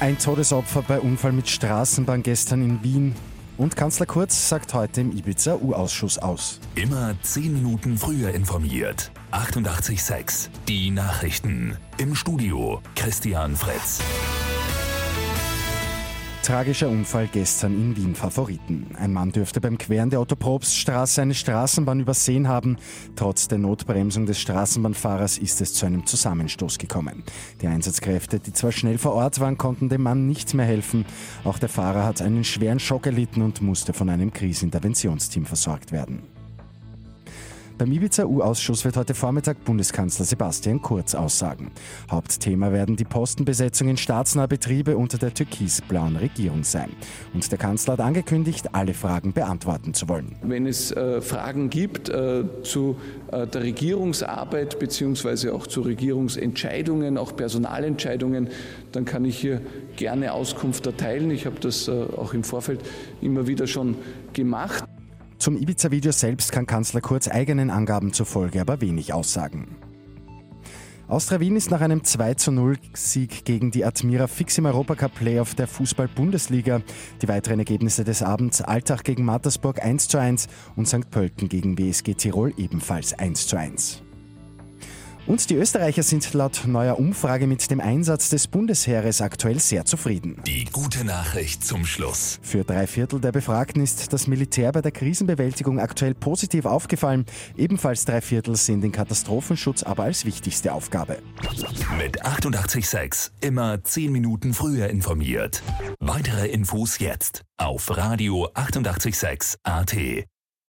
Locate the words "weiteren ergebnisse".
77.28-78.04